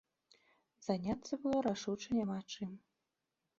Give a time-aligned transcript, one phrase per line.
[0.87, 2.69] Заняцца было рашуча няма чым.